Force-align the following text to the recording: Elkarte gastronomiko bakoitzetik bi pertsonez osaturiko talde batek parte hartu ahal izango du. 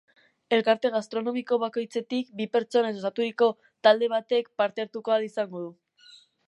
Elkarte 0.55 0.89
gastronomiko 0.95 1.59
bakoitzetik 1.63 2.33
bi 2.39 2.47
pertsonez 2.57 2.95
osaturiko 3.03 3.53
talde 3.89 4.13
batek 4.17 4.53
parte 4.63 4.87
hartu 4.89 5.07
ahal 5.09 5.33
izango 5.33 5.65
du. 5.67 5.71